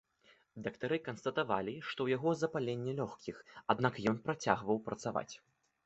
[0.67, 3.37] Дактары канстатавалі, што ў яго запаленне лёгкіх,
[3.75, 5.29] аднак ён працягваў працаваць.